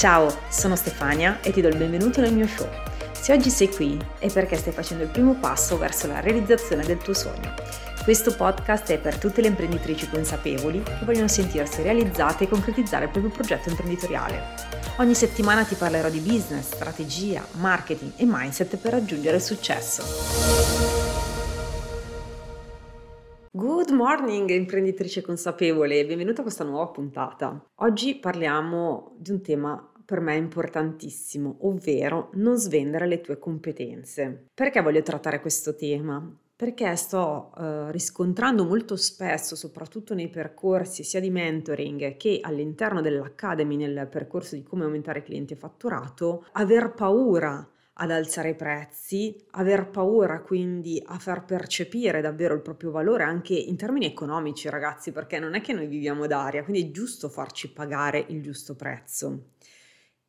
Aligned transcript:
Ciao, 0.00 0.34
sono 0.48 0.76
Stefania 0.76 1.42
e 1.42 1.52
ti 1.52 1.60
do 1.60 1.68
il 1.68 1.76
benvenuto 1.76 2.22
nel 2.22 2.32
mio 2.32 2.46
show. 2.46 2.66
Se 3.12 3.34
oggi 3.34 3.50
sei 3.50 3.68
qui 3.68 3.98
è 4.18 4.32
perché 4.32 4.56
stai 4.56 4.72
facendo 4.72 5.02
il 5.02 5.10
primo 5.10 5.34
passo 5.34 5.76
verso 5.76 6.06
la 6.06 6.20
realizzazione 6.20 6.86
del 6.86 6.96
tuo 6.96 7.12
sogno. 7.12 7.52
Questo 8.02 8.34
podcast 8.34 8.90
è 8.92 8.98
per 8.98 9.18
tutte 9.18 9.42
le 9.42 9.48
imprenditrici 9.48 10.08
consapevoli 10.08 10.82
che 10.82 11.04
vogliono 11.04 11.28
sentirsi 11.28 11.82
realizzate 11.82 12.44
e 12.44 12.48
concretizzare 12.48 13.04
il 13.04 13.10
proprio 13.10 13.30
progetto 13.30 13.68
imprenditoriale. 13.68 14.40
Ogni 15.00 15.14
settimana 15.14 15.64
ti 15.64 15.74
parlerò 15.74 16.08
di 16.08 16.20
business, 16.20 16.72
strategia, 16.72 17.44
marketing 17.58 18.12
e 18.16 18.24
mindset 18.24 18.78
per 18.78 18.92
raggiungere 18.92 19.36
il 19.36 19.42
successo. 19.42 21.00
Good 23.52 23.90
morning 23.90 24.48
imprenditrice 24.48 25.20
consapevole, 25.22 26.06
benvenuta 26.06 26.40
a 26.40 26.44
questa 26.44 26.64
nuova 26.64 26.86
puntata. 26.86 27.60
Oggi 27.80 28.14
parliamo 28.14 29.16
di 29.18 29.32
un 29.32 29.42
tema 29.42 29.89
per 30.10 30.18
me 30.18 30.34
importantissimo, 30.34 31.58
ovvero 31.60 32.30
non 32.32 32.56
svendere 32.56 33.06
le 33.06 33.20
tue 33.20 33.38
competenze. 33.38 34.46
Perché 34.52 34.82
voglio 34.82 35.02
trattare 35.02 35.40
questo 35.40 35.76
tema? 35.76 36.36
Perché 36.56 36.96
sto 36.96 37.52
eh, 37.56 37.92
riscontrando 37.92 38.64
molto 38.64 38.96
spesso, 38.96 39.54
soprattutto 39.54 40.12
nei 40.12 40.28
percorsi 40.28 41.04
sia 41.04 41.20
di 41.20 41.30
mentoring 41.30 42.16
che 42.16 42.40
all'interno 42.42 43.00
dell'Academy, 43.00 43.76
nel 43.76 44.08
percorso 44.10 44.56
di 44.56 44.64
come 44.64 44.82
aumentare 44.82 45.22
clienti 45.22 45.52
e 45.52 45.56
fatturato, 45.56 46.44
aver 46.54 46.92
paura 46.92 47.64
ad 47.92 48.10
alzare 48.10 48.48
i 48.48 48.54
prezzi, 48.56 49.36
aver 49.52 49.90
paura 49.90 50.40
quindi 50.40 51.00
a 51.06 51.18
far 51.20 51.44
percepire 51.44 52.20
davvero 52.20 52.54
il 52.54 52.62
proprio 52.62 52.90
valore 52.90 53.22
anche 53.22 53.54
in 53.54 53.76
termini 53.76 54.06
economici, 54.06 54.68
ragazzi, 54.68 55.12
perché 55.12 55.38
non 55.38 55.54
è 55.54 55.60
che 55.60 55.72
noi 55.72 55.86
viviamo 55.86 56.26
d'aria, 56.26 56.64
quindi 56.64 56.88
è 56.88 56.90
giusto 56.90 57.28
farci 57.28 57.70
pagare 57.72 58.24
il 58.26 58.42
giusto 58.42 58.74
prezzo. 58.74 59.50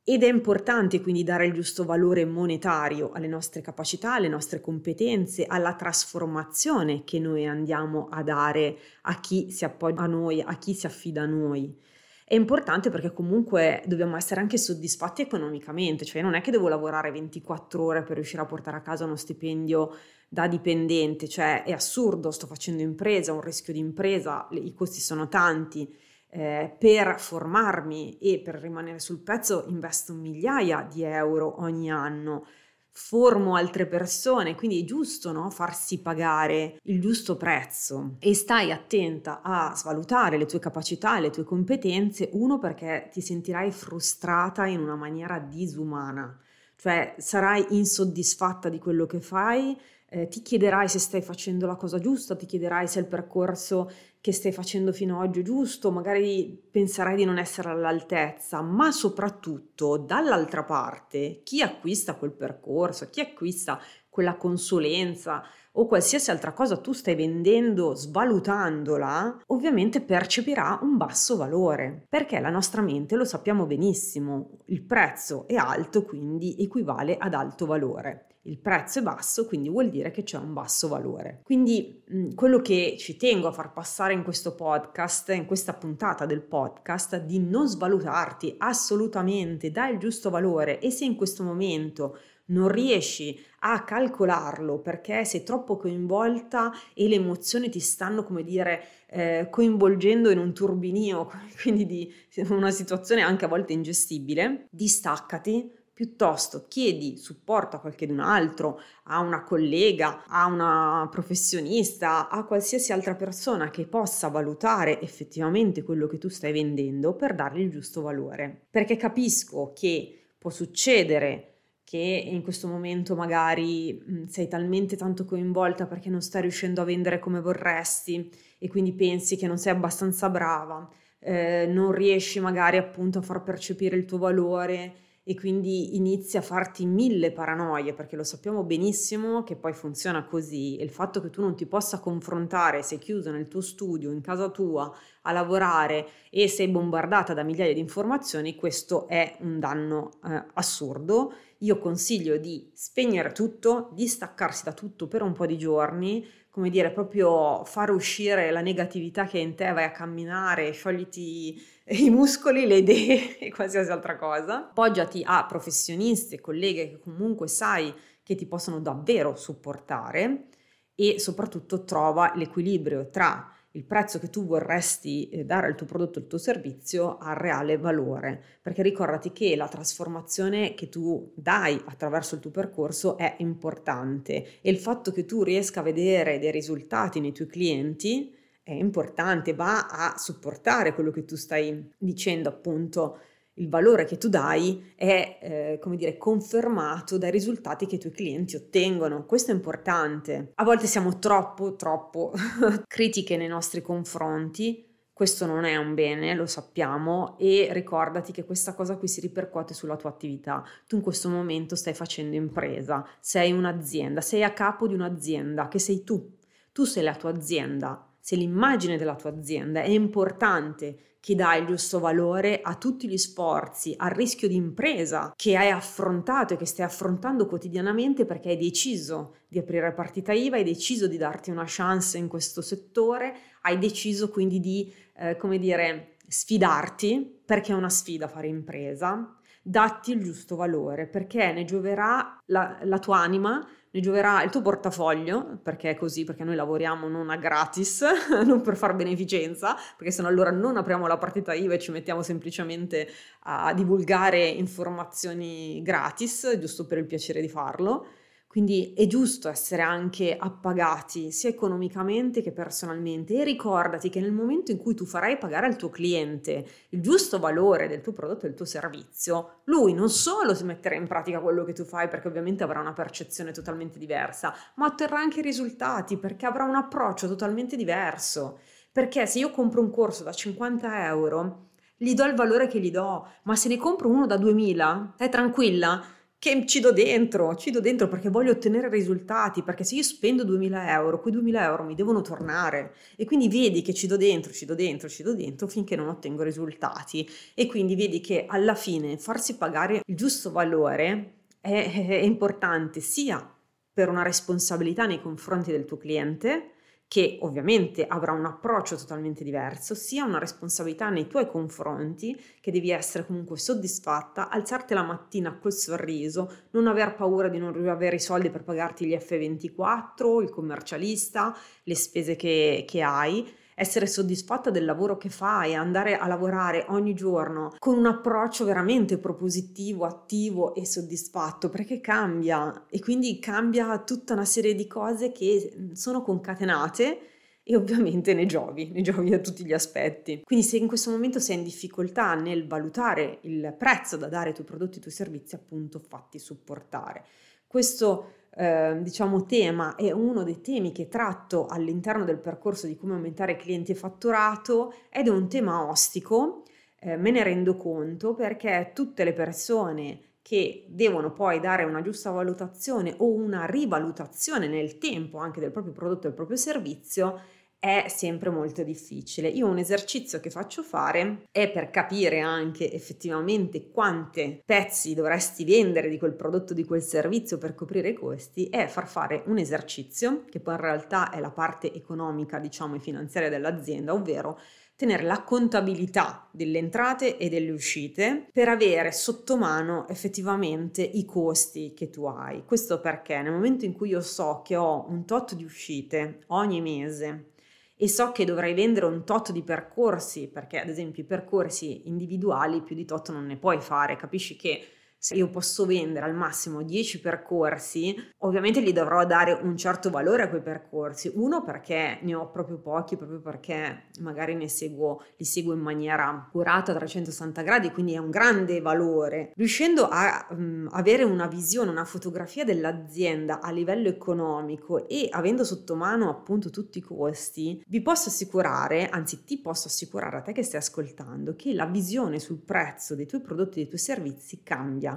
Ed 0.03 0.23
è 0.23 0.27
importante 0.27 0.99
quindi 0.99 1.23
dare 1.23 1.45
il 1.45 1.53
giusto 1.53 1.85
valore 1.85 2.25
monetario 2.25 3.11
alle 3.11 3.27
nostre 3.27 3.61
capacità, 3.61 4.15
alle 4.15 4.29
nostre 4.29 4.59
competenze, 4.59 5.45
alla 5.45 5.75
trasformazione 5.75 7.03
che 7.03 7.19
noi 7.19 7.45
andiamo 7.45 8.07
a 8.09 8.23
dare 8.23 8.77
a 9.03 9.19
chi 9.19 9.51
si 9.51 9.63
appoggia 9.63 10.01
a 10.01 10.07
noi, 10.07 10.41
a 10.41 10.57
chi 10.57 10.73
si 10.73 10.87
affida 10.87 11.21
a 11.21 11.27
noi. 11.27 11.77
È 12.25 12.33
importante 12.33 12.89
perché 12.89 13.13
comunque 13.13 13.83
dobbiamo 13.85 14.15
essere 14.15 14.41
anche 14.41 14.57
soddisfatti 14.57 15.21
economicamente, 15.21 16.03
cioè 16.03 16.23
non 16.23 16.33
è 16.33 16.41
che 16.41 16.49
devo 16.49 16.67
lavorare 16.67 17.11
24 17.11 17.83
ore 17.83 18.01
per 18.01 18.15
riuscire 18.15 18.41
a 18.41 18.45
portare 18.45 18.77
a 18.77 18.81
casa 18.81 19.05
uno 19.05 19.15
stipendio 19.15 19.95
da 20.27 20.47
dipendente, 20.47 21.27
cioè 21.27 21.63
è 21.63 21.73
assurdo, 21.73 22.31
sto 22.31 22.47
facendo 22.47 22.81
impresa, 22.81 23.33
un 23.33 23.41
rischio 23.41 23.73
di 23.73 23.79
impresa, 23.79 24.47
i 24.51 24.73
costi 24.73 24.99
sono 24.99 25.27
tanti 25.27 25.93
eh, 26.33 26.73
per 26.79 27.19
formarmi 27.19 28.17
e 28.17 28.39
per 28.39 28.55
rimanere 28.55 28.99
sul 28.99 29.19
pezzo 29.19 29.65
investo 29.67 30.13
migliaia 30.13 30.87
di 30.89 31.03
euro 31.03 31.61
ogni 31.61 31.91
anno, 31.91 32.45
formo 32.93 33.55
altre 33.55 33.85
persone, 33.85 34.55
quindi 34.55 34.81
è 34.81 34.85
giusto 34.85 35.31
no? 35.31 35.49
farsi 35.49 36.01
pagare 36.01 36.79
il 36.83 36.99
giusto 36.99 37.35
prezzo 37.35 38.15
e 38.19 38.33
stai 38.33 38.71
attenta 38.71 39.41
a 39.41 39.73
svalutare 39.75 40.37
le 40.37 40.45
tue 40.45 40.59
capacità 40.59 41.17
e 41.17 41.21
le 41.21 41.29
tue 41.29 41.43
competenze, 41.43 42.29
uno 42.33 42.59
perché 42.59 43.09
ti 43.11 43.21
sentirai 43.21 43.71
frustrata 43.71 44.65
in 44.65 44.79
una 44.79 44.95
maniera 44.95 45.39
disumana, 45.39 46.37
cioè 46.75 47.15
sarai 47.17 47.65
insoddisfatta 47.71 48.69
di 48.69 48.79
quello 48.79 49.05
che 49.05 49.21
fai, 49.21 49.77
eh, 50.13 50.27
ti 50.27 50.41
chiederai 50.41 50.89
se 50.89 50.99
stai 50.99 51.21
facendo 51.21 51.65
la 51.65 51.75
cosa 51.75 51.97
giusta, 51.97 52.35
ti 52.35 52.45
chiederai 52.45 52.87
se 52.87 52.99
il 52.99 53.05
percorso 53.07 53.89
che 54.21 54.31
stai 54.31 54.51
facendo 54.51 54.93
fino 54.93 55.19
ad 55.19 55.29
oggi 55.29 55.39
è 55.39 55.43
giusto, 55.43 55.91
magari 55.91 56.55
penserai 56.69 57.15
di 57.15 57.25
non 57.25 57.39
essere 57.39 57.69
all'altezza, 57.69 58.61
ma 58.61 58.91
soprattutto 58.91 59.97
dall'altra 59.97 60.63
parte 60.63 61.41
chi 61.43 61.61
acquista 61.61 62.13
quel 62.13 62.31
percorso, 62.31 63.09
chi 63.09 63.19
acquista 63.19 63.81
quella 64.07 64.35
consulenza 64.35 65.41
o 65.73 65.87
qualsiasi 65.87 66.29
altra 66.29 66.53
cosa 66.53 66.77
tu 66.77 66.91
stai 66.91 67.15
vendendo 67.15 67.95
svalutandola, 67.95 69.43
ovviamente 69.47 70.01
percepirà 70.01 70.77
un 70.83 70.97
basso 70.97 71.35
valore, 71.37 72.05
perché 72.07 72.39
la 72.39 72.49
nostra 72.49 72.81
mente 72.81 73.15
lo 73.15 73.25
sappiamo 73.25 73.65
benissimo, 73.65 74.59
il 74.65 74.83
prezzo 74.83 75.47
è 75.47 75.55
alto, 75.55 76.03
quindi 76.03 76.57
equivale 76.59 77.17
ad 77.17 77.33
alto 77.33 77.65
valore 77.65 78.27
il 78.43 78.57
prezzo 78.57 78.99
è 78.99 79.01
basso, 79.03 79.45
quindi 79.45 79.69
vuol 79.69 79.89
dire 79.89 80.09
che 80.09 80.23
c'è 80.23 80.37
un 80.37 80.53
basso 80.53 80.87
valore. 80.87 81.41
Quindi 81.43 82.01
mh, 82.05 82.33
quello 82.33 82.61
che 82.61 82.95
ci 82.97 83.15
tengo 83.17 83.47
a 83.47 83.51
far 83.51 83.71
passare 83.71 84.13
in 84.13 84.23
questo 84.23 84.55
podcast, 84.55 85.29
in 85.29 85.45
questa 85.45 85.73
puntata 85.73 86.25
del 86.25 86.41
podcast, 86.41 87.17
di 87.17 87.39
non 87.39 87.67
svalutarti 87.67 88.55
assolutamente, 88.57 89.71
dai 89.71 89.93
il 89.93 89.99
giusto 89.99 90.29
valore 90.29 90.79
e 90.79 90.89
se 90.89 91.05
in 91.05 91.15
questo 91.15 91.43
momento 91.43 92.17
non 92.51 92.67
riesci 92.67 93.39
a 93.59 93.83
calcolarlo 93.83 94.79
perché 94.79 95.23
sei 95.23 95.43
troppo 95.43 95.77
coinvolta 95.77 96.71
e 96.93 97.07
le 97.07 97.15
emozioni 97.15 97.69
ti 97.69 97.79
stanno, 97.79 98.23
come 98.23 98.43
dire, 98.43 98.83
eh, 99.07 99.47
coinvolgendo 99.49 100.29
in 100.29 100.37
un 100.37 100.53
turbinio, 100.53 101.29
quindi 101.61 101.85
di 101.85 102.13
una 102.49 102.71
situazione 102.71 103.21
anche 103.21 103.45
a 103.45 103.47
volte 103.47 103.73
ingestibile, 103.73 104.67
distaccati, 104.69 105.71
piuttosto 105.93 106.65
chiedi 106.67 107.17
supporto 107.17 107.75
a 107.75 107.79
qualcun 107.79 108.19
altro, 108.19 108.79
a 109.03 109.19
una 109.19 109.43
collega, 109.43 110.25
a 110.25 110.45
una 110.45 111.07
professionista, 111.11 112.29
a 112.29 112.43
qualsiasi 112.45 112.91
altra 112.91 113.15
persona 113.15 113.69
che 113.69 113.85
possa 113.85 114.29
valutare 114.29 115.01
effettivamente 115.01 115.83
quello 115.83 116.07
che 116.07 116.17
tu 116.17 116.29
stai 116.29 116.51
vendendo 116.51 117.15
per 117.15 117.35
dargli 117.35 117.61
il 117.61 117.69
giusto 117.69 118.01
valore. 118.01 118.67
Perché 118.69 118.95
capisco 118.95 119.73
che 119.75 120.17
può 120.37 120.49
succedere 120.49 121.47
che 121.83 121.97
in 121.97 122.41
questo 122.41 122.69
momento 122.69 123.15
magari 123.15 124.25
sei 124.29 124.47
talmente 124.47 124.95
tanto 124.95 125.25
coinvolta 125.25 125.87
perché 125.87 126.09
non 126.09 126.21
stai 126.21 126.43
riuscendo 126.43 126.79
a 126.81 126.85
vendere 126.85 127.19
come 127.19 127.41
vorresti 127.41 128.31
e 128.57 128.69
quindi 128.69 128.93
pensi 128.93 129.35
che 129.35 129.45
non 129.45 129.57
sei 129.57 129.73
abbastanza 129.73 130.29
brava, 130.29 130.89
eh, 131.19 131.67
non 131.67 131.91
riesci 131.91 132.39
magari 132.39 132.77
appunto 132.77 133.19
a 133.19 133.21
far 133.21 133.43
percepire 133.43 133.97
il 133.97 134.05
tuo 134.05 134.19
valore 134.19 134.93
e 135.23 135.35
quindi 135.35 135.95
inizi 135.95 136.37
a 136.37 136.41
farti 136.41 136.85
mille 136.85 137.31
paranoie 137.31 137.93
perché 137.93 138.15
lo 138.15 138.23
sappiamo 138.23 138.63
benissimo 138.63 139.43
che 139.43 139.55
poi 139.55 139.73
funziona 139.73 140.25
così 140.25 140.77
e 140.77 140.83
il 140.83 140.89
fatto 140.89 141.21
che 141.21 141.29
tu 141.29 141.41
non 141.41 141.55
ti 141.55 141.67
possa 141.67 141.99
confrontare, 141.99 142.81
sei 142.81 142.97
chiuso 142.97 143.29
nel 143.29 143.47
tuo 143.47 143.61
studio, 143.61 144.11
in 144.11 144.21
casa 144.21 144.49
tua 144.49 144.91
a 145.23 145.31
lavorare 145.31 146.07
e 146.31 146.47
sei 146.47 146.69
bombardata 146.69 147.35
da 147.35 147.43
migliaia 147.43 147.73
di 147.73 147.79
informazioni, 147.79 148.55
questo 148.55 149.07
è 149.07 149.37
un 149.41 149.59
danno 149.59 150.13
eh, 150.25 150.43
assurdo. 150.53 151.33
Io 151.59 151.77
consiglio 151.77 152.37
di 152.37 152.71
spegnere 152.73 153.31
tutto, 153.31 153.91
di 153.93 154.07
staccarsi 154.07 154.63
da 154.63 154.73
tutto 154.73 155.07
per 155.07 155.21
un 155.21 155.33
po' 155.33 155.45
di 155.45 155.59
giorni, 155.59 156.25
come 156.49 156.69
dire, 156.69 156.91
proprio 156.91 157.63
fare 157.63 157.91
uscire 157.91 158.49
la 158.49 158.61
negatività 158.61 159.25
che 159.25 159.37
è 159.37 159.41
in 159.41 159.55
te, 159.55 159.71
vai 159.71 159.85
a 159.85 159.91
camminare, 159.91 160.71
sciogliti 160.71 161.61
i 161.91 162.09
muscoli, 162.09 162.65
le 162.65 162.77
idee 162.77 163.37
e 163.39 163.51
qualsiasi 163.51 163.91
altra 163.91 164.15
cosa. 164.15 164.69
Appoggiati 164.69 165.21
a 165.25 165.45
professionisti 165.45 166.39
colleghe 166.39 166.89
che 166.89 166.99
comunque 166.99 167.47
sai 167.47 167.93
che 168.23 168.35
ti 168.35 168.45
possono 168.45 168.79
davvero 168.79 169.35
supportare 169.35 170.47
e 170.95 171.19
soprattutto 171.19 171.83
trova 171.83 172.31
l'equilibrio 172.35 173.09
tra 173.09 173.51
il 173.73 173.85
prezzo 173.85 174.19
che 174.19 174.29
tu 174.29 174.45
vorresti 174.45 175.29
eh, 175.29 175.45
dare 175.45 175.67
al 175.67 175.75
tuo 175.75 175.85
prodotto, 175.85 176.19
al 176.19 176.27
tuo 176.27 176.37
servizio, 176.37 177.17
al 177.17 177.35
reale 177.35 177.77
valore. 177.77 178.43
Perché 178.61 178.81
ricordati 178.81 179.31
che 179.31 179.55
la 179.55 179.67
trasformazione 179.67 180.73
che 180.73 180.89
tu 180.89 181.31
dai 181.35 181.81
attraverso 181.85 182.35
il 182.35 182.41
tuo 182.41 182.51
percorso 182.51 183.17
è 183.17 183.35
importante 183.39 184.59
e 184.61 184.69
il 184.69 184.77
fatto 184.77 185.11
che 185.11 185.25
tu 185.25 185.43
riesca 185.43 185.79
a 185.79 185.83
vedere 185.83 186.39
dei 186.39 186.51
risultati 186.51 187.19
nei 187.19 187.31
tuoi 187.31 187.47
clienti 187.47 188.39
è 188.63 188.71
importante, 188.71 189.53
va 189.53 189.87
a 189.87 190.17
supportare 190.17 190.93
quello 190.93 191.11
che 191.11 191.25
tu 191.25 191.35
stai 191.35 191.93
dicendo 191.97 192.49
appunto 192.49 193.19
il 193.55 193.69
valore 193.69 194.05
che 194.05 194.17
tu 194.17 194.29
dai 194.29 194.93
è, 194.95 195.39
eh, 195.41 195.79
come 195.81 195.97
dire, 195.97 196.17
confermato 196.17 197.17
dai 197.17 197.31
risultati 197.31 197.85
che 197.85 197.95
i 197.95 197.99
tuoi 197.99 198.13
clienti 198.13 198.55
ottengono. 198.55 199.25
Questo 199.25 199.51
è 199.51 199.53
importante. 199.53 200.51
A 200.55 200.63
volte 200.63 200.87
siamo 200.87 201.19
troppo, 201.19 201.75
troppo 201.75 202.31
critiche 202.87 203.35
nei 203.37 203.47
nostri 203.47 203.81
confronti. 203.81 204.87
Questo 205.11 205.45
non 205.45 205.65
è 205.65 205.75
un 205.75 205.93
bene, 205.93 206.33
lo 206.33 206.47
sappiamo, 206.47 207.37
e 207.37 207.67
ricordati 207.71 208.31
che 208.31 208.43
questa 208.43 208.73
cosa 208.73 208.97
qui 208.97 209.07
si 209.07 209.21
ripercuote 209.21 209.73
sulla 209.73 209.95
tua 209.95 210.09
attività. 210.09 210.63
Tu 210.87 210.95
in 210.95 211.01
questo 211.03 211.29
momento 211.29 211.75
stai 211.75 211.93
facendo 211.93 212.35
impresa, 212.35 213.05
sei 213.19 213.51
un'azienda, 213.51 214.21
sei 214.21 214.43
a 214.43 214.51
capo 214.51 214.87
di 214.87 214.95
un'azienda 214.95 215.67
che 215.67 215.77
sei 215.77 216.03
tu. 216.03 216.37
Tu 216.71 216.85
sei 216.85 217.03
la 217.03 217.13
tua 217.13 217.29
azienda, 217.29 218.10
sei 218.21 218.39
l'immagine 218.39 218.97
della 218.97 219.15
tua 219.15 219.31
azienda. 219.31 219.81
È 219.81 219.89
importante 219.89 220.97
che 221.21 221.35
dai 221.35 221.61
il 221.61 221.67
giusto 221.67 221.99
valore 221.99 222.61
a 222.61 222.75
tutti 222.75 223.07
gli 223.07 223.17
sforzi, 223.17 223.93
al 223.95 224.09
rischio 224.09 224.47
di 224.47 224.55
impresa 224.55 225.33
che 225.35 225.55
hai 225.55 225.69
affrontato 225.69 226.53
e 226.55 226.57
che 226.57 226.65
stai 226.65 226.85
affrontando 226.85 227.45
quotidianamente 227.45 228.25
perché 228.25 228.49
hai 228.49 228.57
deciso 228.57 229.35
di 229.47 229.59
aprire 229.59 229.93
partita 229.93 230.33
IVA, 230.33 230.55
hai 230.55 230.63
deciso 230.63 231.07
di 231.07 231.17
darti 231.17 231.51
una 231.51 231.65
chance 231.67 232.17
in 232.17 232.27
questo 232.27 232.61
settore, 232.61 233.35
hai 233.61 233.77
deciso 233.77 234.29
quindi 234.29 234.59
di, 234.59 234.91
eh, 235.17 235.37
come 235.37 235.59
dire, 235.59 236.15
sfidarti 236.27 237.41
perché 237.45 237.71
è 237.71 237.75
una 237.75 237.89
sfida 237.89 238.27
fare 238.27 238.47
impresa, 238.47 239.35
datti 239.61 240.13
il 240.13 240.23
giusto 240.23 240.55
valore 240.55 241.05
perché 241.05 241.51
ne 241.51 241.65
gioverà 241.65 242.39
la, 242.45 242.79
la 242.81 242.97
tua 242.97 243.19
anima, 243.19 243.63
ne 243.91 243.99
gioverà 243.99 244.41
il 244.43 244.49
tuo 244.49 244.61
portafoglio, 244.61 245.59
perché 245.61 245.91
è 245.91 245.95
così, 245.95 246.23
perché 246.23 246.43
noi 246.43 246.55
lavoriamo 246.55 247.07
non 247.07 247.29
a 247.29 247.37
gratis, 247.37 248.03
non 248.45 248.61
per 248.61 248.77
far 248.77 248.95
beneficenza, 248.95 249.75
perché 249.97 250.11
se 250.11 250.21
no 250.21 250.27
allora 250.27 250.51
non 250.51 250.77
apriamo 250.77 251.07
la 251.07 251.17
partita 251.17 251.53
IVA 251.53 251.73
e 251.73 251.79
ci 251.79 251.91
mettiamo 251.91 252.21
semplicemente 252.21 253.09
a 253.41 253.73
divulgare 253.73 254.45
informazioni 254.47 255.81
gratis, 255.81 256.57
giusto 256.59 256.85
per 256.85 256.99
il 256.99 257.05
piacere 257.05 257.41
di 257.41 257.49
farlo 257.49 258.05
quindi 258.51 258.93
è 258.97 259.07
giusto 259.07 259.47
essere 259.47 259.81
anche 259.81 260.35
appagati 260.37 261.31
sia 261.31 261.47
economicamente 261.47 262.41
che 262.41 262.51
personalmente 262.51 263.35
e 263.35 263.45
ricordati 263.45 264.09
che 264.09 264.19
nel 264.19 264.33
momento 264.33 264.71
in 264.71 264.77
cui 264.77 264.93
tu 264.93 265.05
farai 265.05 265.37
pagare 265.37 265.67
al 265.67 265.77
tuo 265.77 265.89
cliente 265.89 266.65
il 266.89 266.99
giusto 266.99 267.39
valore 267.39 267.87
del 267.87 268.01
tuo 268.01 268.11
prodotto 268.11 268.43
e 268.43 268.49
del 268.49 268.57
tuo 268.57 268.65
servizio, 268.65 269.61
lui 269.67 269.93
non 269.93 270.09
solo 270.09 270.53
si 270.53 270.65
metterà 270.65 270.95
in 270.95 271.07
pratica 271.07 271.39
quello 271.39 271.63
che 271.63 271.71
tu 271.71 271.85
fai 271.85 272.09
perché 272.09 272.27
ovviamente 272.27 272.65
avrà 272.65 272.81
una 272.81 272.91
percezione 272.91 273.53
totalmente 273.53 273.97
diversa, 273.97 274.53
ma 274.75 274.87
otterrà 274.87 275.19
anche 275.19 275.39
risultati 275.39 276.17
perché 276.17 276.45
avrà 276.45 276.65
un 276.65 276.75
approccio 276.75 277.29
totalmente 277.29 277.77
diverso. 277.77 278.59
Perché 278.91 279.27
se 279.27 279.39
io 279.39 279.51
compro 279.51 279.79
un 279.79 279.91
corso 279.91 280.25
da 280.25 280.33
50 280.33 281.05
euro, 281.05 281.69
gli 281.95 282.13
do 282.13 282.25
il 282.25 282.35
valore 282.35 282.67
che 282.67 282.81
gli 282.81 282.91
do, 282.91 283.25
ma 283.43 283.55
se 283.55 283.69
ne 283.69 283.77
compro 283.77 284.09
uno 284.09 284.25
da 284.25 284.35
2000, 284.35 285.13
stai 285.15 285.29
tranquilla? 285.29 286.03
Che 286.41 286.65
ci 286.65 286.79
do 286.79 286.91
dentro, 286.91 287.55
ci 287.55 287.69
do 287.69 287.79
dentro 287.79 288.07
perché 288.07 288.29
voglio 288.29 288.53
ottenere 288.53 288.89
risultati, 288.89 289.61
perché 289.61 289.83
se 289.83 289.93
io 289.93 290.01
spendo 290.01 290.43
2000 290.43 290.91
euro, 290.91 291.21
quei 291.21 291.33
2000 291.33 291.63
euro 291.63 291.83
mi 291.83 291.93
devono 291.93 292.21
tornare. 292.21 292.95
E 293.15 293.25
quindi 293.25 293.47
vedi 293.47 293.83
che 293.83 293.93
ci 293.93 294.07
do 294.07 294.17
dentro, 294.17 294.51
ci 294.51 294.65
do 294.65 294.73
dentro, 294.73 295.07
ci 295.07 295.21
do 295.21 295.35
dentro 295.35 295.67
finché 295.67 295.95
non 295.95 296.07
ottengo 296.07 296.41
risultati. 296.41 297.29
E 297.53 297.67
quindi 297.67 297.95
vedi 297.95 298.21
che 298.21 298.45
alla 298.47 298.73
fine 298.73 299.19
farsi 299.19 299.55
pagare 299.55 300.01
il 300.03 300.15
giusto 300.15 300.51
valore 300.51 301.33
è, 301.59 302.07
è 302.07 302.23
importante 302.23 303.01
sia 303.01 303.47
per 303.93 304.09
una 304.09 304.23
responsabilità 304.23 305.05
nei 305.05 305.21
confronti 305.21 305.69
del 305.69 305.85
tuo 305.85 305.97
cliente, 305.97 306.70
che 307.11 307.39
ovviamente 307.41 308.07
avrà 308.07 308.31
un 308.31 308.45
approccio 308.45 308.95
totalmente 308.95 309.43
diverso, 309.43 309.95
sia 309.95 310.23
una 310.23 310.39
responsabilità 310.39 311.09
nei 311.09 311.27
tuoi 311.27 311.45
confronti, 311.45 312.41
che 312.61 312.71
devi 312.71 312.89
essere 312.89 313.25
comunque 313.25 313.57
soddisfatta, 313.57 314.47
alzarti 314.47 314.93
la 314.93 315.03
mattina 315.03 315.57
col 315.57 315.73
sorriso, 315.73 316.49
non 316.69 316.87
aver 316.87 317.15
paura 317.15 317.49
di 317.49 317.57
non 317.57 317.85
avere 317.89 318.15
i 318.15 318.21
soldi 318.21 318.49
per 318.49 318.63
pagarti 318.63 319.05
gli 319.05 319.13
F24, 319.13 320.41
il 320.41 320.49
commercialista, 320.51 321.53
le 321.83 321.95
spese 321.95 322.37
che, 322.37 322.85
che 322.87 323.01
hai, 323.01 323.45
essere 323.81 324.05
soddisfatta 324.05 324.69
del 324.69 324.85
lavoro 324.85 325.17
che 325.17 325.29
fai, 325.29 325.73
andare 325.73 326.15
a 326.15 326.27
lavorare 326.27 326.85
ogni 326.89 327.15
giorno 327.15 327.73
con 327.79 327.97
un 327.97 328.05
approccio 328.05 328.63
veramente 328.63 329.17
propositivo, 329.17 330.05
attivo 330.05 330.75
e 330.75 330.85
soddisfatto, 330.85 331.69
perché 331.69 331.99
cambia 331.99 332.85
e 332.87 332.99
quindi 332.99 333.39
cambia 333.39 333.97
tutta 334.03 334.33
una 334.33 334.45
serie 334.45 334.75
di 334.75 334.85
cose 334.85 335.31
che 335.31 335.89
sono 335.93 336.21
concatenate 336.21 337.19
e 337.63 337.75
ovviamente 337.75 338.35
ne 338.35 338.45
giovi, 338.45 338.91
ne 338.91 339.01
giovi 339.01 339.33
a 339.33 339.39
tutti 339.39 339.65
gli 339.65 339.73
aspetti. 339.73 340.41
Quindi 340.43 340.63
se 340.63 340.77
in 340.77 340.87
questo 340.87 341.09
momento 341.09 341.39
sei 341.39 341.57
in 341.57 341.63
difficoltà 341.63 342.35
nel 342.35 342.67
valutare 342.67 343.39
il 343.41 343.73
prezzo 343.79 344.15
da 344.15 344.27
dare 344.27 344.49
ai 344.49 344.53
tuoi 344.53 344.67
prodotti 344.67 344.93
e 344.93 344.95
ai 344.97 345.01
tuoi 345.01 345.13
servizi, 345.13 345.55
appunto 345.55 345.99
fatti 346.07 346.37
supportare. 346.37 347.25
Questo 347.65 348.33
eh, 348.55 348.97
diciamo, 349.01 349.45
tema 349.45 349.95
è 349.95 350.11
uno 350.11 350.43
dei 350.43 350.61
temi 350.61 350.91
che 350.91 351.07
tratto 351.07 351.67
all'interno 351.67 352.25
del 352.25 352.39
percorso 352.39 352.87
di 352.87 352.97
come 352.97 353.13
aumentare 353.13 353.55
clienti 353.55 353.91
e 353.91 353.95
fatturato 353.95 354.93
ed 355.09 355.27
è 355.27 355.29
un 355.29 355.47
tema 355.47 355.87
ostico, 355.87 356.63
eh, 356.99 357.15
me 357.17 357.31
ne 357.31 357.43
rendo 357.43 357.77
conto 357.77 358.33
perché 358.33 358.91
tutte 358.93 359.23
le 359.23 359.33
persone 359.33 360.19
che 360.41 360.85
devono 360.89 361.31
poi 361.31 361.59
dare 361.59 361.83
una 361.83 362.01
giusta 362.01 362.31
valutazione 362.31 363.13
o 363.17 363.31
una 363.31 363.65
rivalutazione 363.65 364.67
nel 364.67 364.97
tempo 364.97 365.37
anche 365.37 365.59
del 365.59 365.71
proprio 365.71 365.93
prodotto 365.93 366.21
e 366.21 366.29
del 366.29 366.33
proprio 366.33 366.57
servizio 366.57 367.39
è 367.81 368.05
sempre 368.09 368.51
molto 368.51 368.83
difficile. 368.83 369.47
Io 369.47 369.65
un 369.65 369.79
esercizio 369.79 370.39
che 370.39 370.51
faccio 370.51 370.83
fare 370.83 371.45
è 371.51 371.71
per 371.71 371.89
capire 371.89 372.39
anche 372.39 372.93
effettivamente 372.93 373.89
quante 373.89 374.61
pezzi 374.63 375.15
dovresti 375.15 375.65
vendere 375.65 376.07
di 376.07 376.19
quel 376.19 376.35
prodotto, 376.35 376.75
di 376.75 376.85
quel 376.85 377.01
servizio 377.01 377.57
per 377.57 377.73
coprire 377.73 378.09
i 378.09 378.13
costi, 378.13 378.67
è 378.67 378.85
far 378.85 379.07
fare 379.07 379.41
un 379.47 379.57
esercizio 379.57 380.45
che 380.47 380.59
poi 380.59 380.75
in 380.75 380.79
realtà 380.79 381.31
è 381.31 381.39
la 381.39 381.49
parte 381.49 381.91
economica, 381.91 382.59
diciamo, 382.59 382.97
e 382.97 382.99
finanziaria 382.99 383.49
dell'azienda, 383.49 384.13
ovvero 384.13 384.59
tenere 384.95 385.23
la 385.23 385.41
contabilità 385.41 386.47
delle 386.51 386.77
entrate 386.77 387.37
e 387.37 387.49
delle 387.49 387.71
uscite 387.71 388.45
per 388.53 388.69
avere 388.69 389.11
sotto 389.11 389.57
mano 389.57 390.07
effettivamente 390.07 391.01
i 391.01 391.25
costi 391.25 391.95
che 391.95 392.11
tu 392.11 392.25
hai. 392.25 392.63
Questo 392.63 392.99
perché 392.99 393.41
nel 393.41 393.53
momento 393.53 393.85
in 393.85 393.93
cui 393.93 394.09
io 394.09 394.21
so 394.21 394.61
che 394.63 394.75
ho 394.75 395.07
un 395.09 395.25
tot 395.25 395.55
di 395.55 395.63
uscite 395.63 396.43
ogni 396.49 396.79
mese 396.79 397.53
e 398.01 398.07
so 398.07 398.31
che 398.31 398.45
dovrei 398.45 398.73
vendere 398.73 399.05
un 399.05 399.23
tot 399.23 399.51
di 399.51 399.61
percorsi, 399.61 400.47
perché 400.47 400.79
ad 400.79 400.89
esempio 400.89 401.21
i 401.21 401.25
percorsi 401.27 402.07
individuali 402.07 402.81
più 402.81 402.95
di 402.95 403.05
tot 403.05 403.31
non 403.31 403.45
ne 403.45 403.57
puoi 403.57 403.79
fare, 403.79 404.15
capisci 404.15 404.55
che 404.55 404.83
se 405.21 405.35
io 405.35 405.49
posso 405.49 405.85
vendere 405.85 406.25
al 406.25 406.33
massimo 406.33 406.81
10 406.81 407.19
percorsi, 407.21 408.15
ovviamente 408.39 408.81
gli 408.81 408.91
dovrò 408.91 409.23
dare 409.23 409.51
un 409.53 409.77
certo 409.77 410.09
valore 410.09 410.41
a 410.41 410.49
quei 410.49 410.63
percorsi. 410.63 411.31
Uno 411.35 411.63
perché 411.63 412.17
ne 412.23 412.33
ho 412.33 412.49
proprio 412.49 412.79
pochi, 412.79 413.17
proprio 413.17 413.39
perché 413.39 414.05
magari 414.21 414.55
ne 414.55 414.67
seguo, 414.67 415.23
li 415.37 415.45
seguo 415.45 415.73
in 415.73 415.79
maniera 415.79 416.49
curata 416.51 416.91
a 416.91 416.95
360 416.95 417.61
gradi, 417.61 417.91
quindi 417.91 418.13
è 418.13 418.17
un 418.17 418.31
grande 418.31 418.81
valore. 418.81 419.51
Riuscendo 419.55 420.07
a 420.07 420.47
um, 420.49 420.87
avere 420.89 421.21
una 421.21 421.45
visione, 421.45 421.91
una 421.91 422.03
fotografia 422.03 422.65
dell'azienda 422.65 423.59
a 423.61 423.69
livello 423.69 424.07
economico 424.07 425.07
e 425.07 425.27
avendo 425.29 425.63
sotto 425.63 425.95
mano 425.95 426.31
appunto 426.31 426.71
tutti 426.71 426.97
i 426.97 427.01
costi, 427.01 427.83
vi 427.87 428.01
posso 428.01 428.29
assicurare, 428.29 429.07
anzi 429.07 429.43
ti 429.43 429.59
posso 429.59 429.87
assicurare 429.87 430.37
a 430.37 430.41
te 430.41 430.51
che 430.51 430.63
stai 430.63 430.79
ascoltando, 430.79 431.55
che 431.55 431.75
la 431.75 431.85
visione 431.85 432.39
sul 432.39 432.57
prezzo 432.57 433.13
dei 433.13 433.27
tuoi 433.27 433.41
prodotti 433.41 433.73
e 433.73 433.81
dei 433.81 433.87
tuoi 433.87 433.99
servizi 433.99 434.63
cambia 434.63 435.09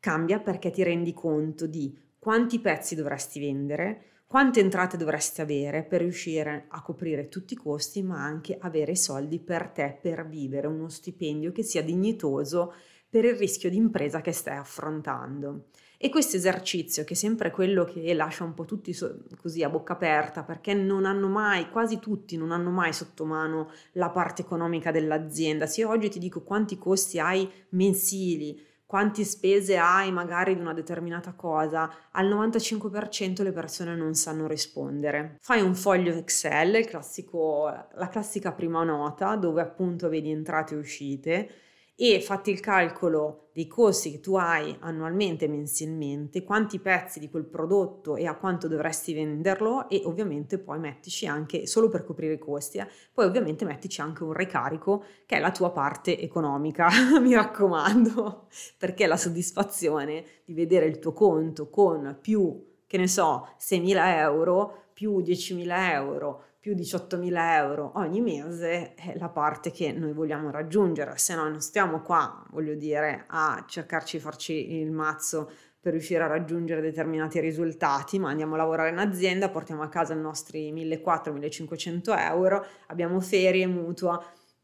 Cambia 0.00 0.40
perché 0.40 0.70
ti 0.70 0.82
rendi 0.82 1.12
conto 1.12 1.66
di 1.66 1.96
quanti 2.18 2.60
pezzi 2.60 2.94
dovresti 2.94 3.40
vendere, 3.40 4.02
quante 4.26 4.58
entrate 4.58 4.96
dovresti 4.96 5.40
avere 5.40 5.84
per 5.84 6.00
riuscire 6.00 6.66
a 6.68 6.82
coprire 6.82 7.28
tutti 7.28 7.54
i 7.54 7.56
costi, 7.56 8.02
ma 8.02 8.24
anche 8.24 8.56
avere 8.60 8.92
i 8.92 8.96
soldi 8.96 9.38
per 9.38 9.68
te 9.68 9.98
per 10.00 10.26
vivere 10.26 10.66
uno 10.66 10.88
stipendio 10.88 11.52
che 11.52 11.62
sia 11.62 11.82
dignitoso 11.82 12.74
per 13.08 13.24
il 13.24 13.36
rischio 13.36 13.70
di 13.70 13.76
impresa 13.76 14.20
che 14.20 14.32
stai 14.32 14.56
affrontando. 14.56 15.68
E 15.96 16.10
questo 16.10 16.36
esercizio, 16.36 17.04
che 17.04 17.14
è 17.14 17.16
sempre 17.16 17.50
quello 17.50 17.84
che 17.84 18.12
lascia 18.12 18.44
un 18.44 18.52
po' 18.52 18.64
tutti 18.64 18.94
così 19.40 19.62
a 19.62 19.70
bocca 19.70 19.94
aperta, 19.94 20.42
perché 20.42 20.74
non 20.74 21.06
hanno 21.06 21.28
mai, 21.28 21.70
quasi 21.70 21.98
tutti, 21.98 22.36
non 22.36 22.50
hanno 22.50 22.70
mai 22.70 22.92
sotto 22.92 23.24
mano 23.24 23.70
la 23.92 24.10
parte 24.10 24.42
economica 24.42 24.90
dell'azienda. 24.90 25.66
Se 25.66 25.84
oggi 25.84 26.10
ti 26.10 26.18
dico 26.18 26.42
quanti 26.42 26.76
costi 26.76 27.18
hai 27.18 27.48
mensili, 27.70 28.60
quanti 28.86 29.24
spese 29.24 29.76
hai 29.76 30.12
magari 30.12 30.54
di 30.54 30.60
una 30.60 30.72
determinata 30.72 31.34
cosa, 31.34 31.92
al 32.12 32.28
95% 32.28 33.42
le 33.42 33.52
persone 33.52 33.96
non 33.96 34.14
sanno 34.14 34.46
rispondere. 34.46 35.36
Fai 35.40 35.60
un 35.60 35.74
foglio 35.74 36.14
Excel, 36.14 36.86
classico, 36.86 37.66
la 37.66 38.08
classica 38.08 38.52
prima 38.52 38.84
nota, 38.84 39.36
dove 39.36 39.60
appunto 39.60 40.08
vedi 40.08 40.30
entrate 40.30 40.74
e 40.74 40.78
uscite 40.78 41.50
e 41.98 42.20
fatti 42.20 42.50
il 42.50 42.60
calcolo 42.60 43.48
dei 43.54 43.66
costi 43.66 44.10
che 44.10 44.20
tu 44.20 44.36
hai 44.36 44.76
annualmente, 44.80 45.48
mensilmente, 45.48 46.44
quanti 46.44 46.78
pezzi 46.78 47.18
di 47.18 47.30
quel 47.30 47.46
prodotto 47.46 48.16
e 48.16 48.26
a 48.26 48.34
quanto 48.34 48.68
dovresti 48.68 49.14
venderlo 49.14 49.88
e 49.88 50.02
ovviamente 50.04 50.58
poi 50.58 50.78
mettici 50.78 51.26
anche, 51.26 51.66
solo 51.66 51.88
per 51.88 52.04
coprire 52.04 52.34
i 52.34 52.38
costi, 52.38 52.76
eh, 52.76 52.86
poi 53.14 53.24
ovviamente 53.24 53.64
mettici 53.64 54.02
anche 54.02 54.24
un 54.24 54.34
ricarico 54.34 55.04
che 55.24 55.36
è 55.36 55.40
la 55.40 55.50
tua 55.50 55.70
parte 55.70 56.20
economica, 56.20 56.90
mi 57.18 57.32
raccomando, 57.32 58.48
perché 58.76 59.06
la 59.06 59.16
soddisfazione 59.16 60.22
di 60.44 60.52
vedere 60.52 60.84
il 60.84 60.98
tuo 60.98 61.14
conto 61.14 61.70
con 61.70 62.18
più, 62.20 62.74
che 62.86 62.98
ne 62.98 63.08
so, 63.08 63.48
6.000 63.58 64.18
euro, 64.18 64.85
più 64.96 65.18
10.000 65.18 65.90
euro, 65.92 66.42
più 66.58 66.74
18.000 66.74 67.34
euro 67.58 67.92
ogni 67.96 68.22
mese 68.22 68.94
è 68.94 69.14
la 69.18 69.28
parte 69.28 69.70
che 69.70 69.92
noi 69.92 70.14
vogliamo 70.14 70.50
raggiungere, 70.50 71.18
se 71.18 71.34
no 71.34 71.46
non 71.46 71.60
stiamo 71.60 72.00
qua, 72.00 72.42
voglio 72.48 72.74
dire, 72.74 73.26
a 73.26 73.62
cercarci 73.68 74.16
di 74.16 74.22
farci 74.22 74.72
il 74.80 74.90
mazzo 74.90 75.50
per 75.78 75.92
riuscire 75.92 76.22
a 76.22 76.28
raggiungere 76.28 76.80
determinati 76.80 77.40
risultati, 77.40 78.18
ma 78.18 78.30
andiamo 78.30 78.54
a 78.54 78.56
lavorare 78.56 78.88
in 78.88 78.96
azienda, 78.96 79.50
portiamo 79.50 79.82
a 79.82 79.90
casa 79.90 80.14
i 80.14 80.18
nostri 80.18 80.72
1.400-1.500 80.72 82.18
euro, 82.30 82.64
abbiamo 82.86 83.20
ferie, 83.20 83.66
mutua, 83.66 84.18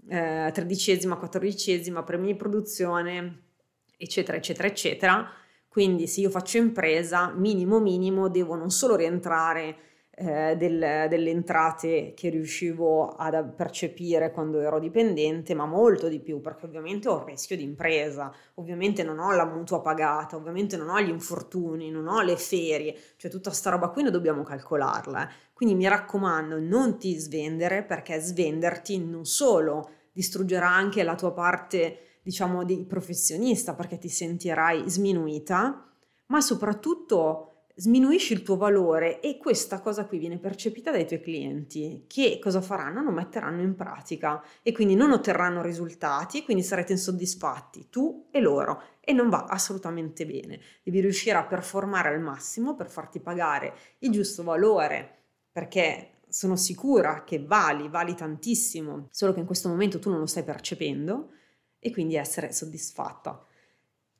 eh, 0.08 0.50
tredicesima, 0.50 1.16
quattordicesima, 1.16 2.04
premi 2.04 2.28
di 2.28 2.36
produzione, 2.36 3.42
eccetera, 3.98 4.38
eccetera, 4.38 4.66
eccetera. 4.66 5.30
Quindi 5.68 6.06
se 6.06 6.20
io 6.20 6.30
faccio 6.30 6.56
impresa, 6.56 7.30
minimo 7.36 7.80
minimo, 7.80 8.30
devo 8.30 8.54
non 8.54 8.70
solo 8.70 8.96
rientrare 8.96 9.90
eh, 10.22 10.56
del, 10.56 11.06
delle 11.08 11.30
entrate 11.30 12.12
che 12.14 12.28
riuscivo 12.28 13.08
a 13.08 13.42
percepire 13.42 14.30
quando 14.30 14.60
ero 14.60 14.78
dipendente, 14.78 15.54
ma 15.54 15.66
molto 15.66 16.08
di 16.08 16.20
più, 16.20 16.40
perché 16.40 16.66
ovviamente 16.66 17.08
ho 17.08 17.18
il 17.18 17.24
rischio 17.24 17.56
di 17.56 17.64
impresa, 17.64 18.32
ovviamente 18.54 19.02
non 19.02 19.18
ho 19.18 19.32
la 19.32 19.44
mutua 19.44 19.80
pagata, 19.80 20.36
ovviamente 20.36 20.76
non 20.76 20.88
ho 20.88 21.00
gli 21.00 21.08
infortuni, 21.08 21.90
non 21.90 22.06
ho 22.06 22.22
le 22.22 22.36
ferie, 22.36 22.96
cioè 23.16 23.30
tutta 23.30 23.50
sta 23.50 23.70
roba 23.70 23.88
qui 23.88 24.02
noi 24.02 24.12
dobbiamo 24.12 24.42
calcolarla. 24.42 25.28
Eh. 25.28 25.32
Quindi 25.52 25.74
mi 25.74 25.88
raccomando, 25.88 26.58
non 26.58 26.98
ti 26.98 27.14
svendere 27.14 27.82
perché 27.82 28.20
svenderti 28.20 29.04
non 29.04 29.24
solo 29.24 29.90
distruggerà 30.12 30.68
anche 30.68 31.02
la 31.02 31.14
tua 31.14 31.32
parte, 31.32 32.20
diciamo, 32.22 32.64
di 32.64 32.84
professionista 32.86 33.74
perché 33.74 33.98
ti 33.98 34.08
sentirai 34.08 34.88
sminuita, 34.88 35.88
ma 36.26 36.40
soprattutto 36.40 37.51
sminuisci 37.74 38.32
il 38.32 38.42
tuo 38.42 38.56
valore 38.56 39.20
e 39.20 39.38
questa 39.38 39.80
cosa 39.80 40.06
qui 40.06 40.18
viene 40.18 40.38
percepita 40.38 40.90
dai 40.90 41.06
tuoi 41.06 41.20
clienti 41.20 42.04
che 42.06 42.38
cosa 42.40 42.60
faranno? 42.60 43.02
Non 43.02 43.14
metteranno 43.14 43.62
in 43.62 43.74
pratica 43.74 44.42
e 44.62 44.72
quindi 44.72 44.94
non 44.94 45.12
otterranno 45.12 45.62
risultati 45.62 46.38
e 46.38 46.44
quindi 46.44 46.62
sarete 46.62 46.92
insoddisfatti 46.92 47.88
tu 47.90 48.28
e 48.30 48.40
loro 48.40 48.82
e 49.00 49.12
non 49.12 49.28
va 49.28 49.44
assolutamente 49.44 50.26
bene. 50.26 50.60
Devi 50.82 51.00
riuscire 51.00 51.36
a 51.36 51.44
performare 51.44 52.08
al 52.08 52.20
massimo 52.20 52.74
per 52.74 52.88
farti 52.88 53.20
pagare 53.20 53.74
il 53.98 54.10
giusto 54.10 54.42
valore 54.42 55.18
perché 55.50 56.20
sono 56.28 56.56
sicura 56.56 57.24
che 57.24 57.44
vali, 57.44 57.88
vali 57.88 58.14
tantissimo, 58.14 59.08
solo 59.10 59.34
che 59.34 59.40
in 59.40 59.46
questo 59.46 59.68
momento 59.68 59.98
tu 59.98 60.08
non 60.08 60.18
lo 60.18 60.26
stai 60.26 60.44
percependo 60.44 61.30
e 61.78 61.90
quindi 61.90 62.16
essere 62.16 62.52
soddisfatta. 62.52 63.44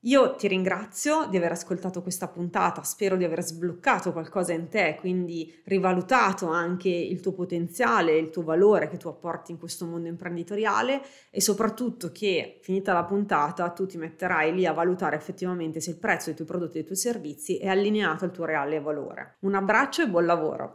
Io 0.07 0.35
ti 0.35 0.49
ringrazio 0.49 1.29
di 1.31 1.37
aver 1.37 1.53
ascoltato 1.53 2.03
questa 2.03 2.27
puntata, 2.27 2.83
spero 2.83 3.17
di 3.17 3.23
aver 3.23 3.41
sbloccato 3.41 4.11
qualcosa 4.11 4.53
in 4.53 4.69
te, 4.69 4.97
quindi 4.99 5.63
rivalutato 5.67 6.49
anche 6.49 6.89
il 6.89 7.21
tuo 7.21 7.33
potenziale, 7.33 8.19
il 8.19 8.31
tuo 8.31 8.43
valore 8.43 8.89
che 8.89 8.97
tu 8.97 9.07
apporti 9.07 9.53
in 9.53 9.59
questo 9.59 9.87
mondo 9.87 10.09
imprenditoriale 10.09 11.03
e 11.31 11.41
soprattutto 11.41 12.11
che 12.11 12.59
finita 12.63 12.93
la 12.93 13.05
puntata 13.05 13.71
tu 13.71 13.87
ti 13.87 13.97
metterai 13.97 14.53
lì 14.53 14.67
a 14.67 14.73
valutare 14.73 15.15
effettivamente 15.15 15.81
se 15.81 15.91
il 15.91 15.99
prezzo 15.99 16.27
dei 16.27 16.35
tuoi 16.35 16.49
prodotti 16.49 16.79
e 16.79 16.81
dei 16.81 16.85
tuoi 16.85 16.99
servizi 16.99 17.59
è 17.59 17.69
allineato 17.69 18.25
al 18.25 18.33
tuo 18.33 18.45
reale 18.45 18.81
valore. 18.81 19.37
Un 19.43 19.55
abbraccio 19.55 20.03
e 20.03 20.09
buon 20.09 20.27
lavoro! 20.27 20.71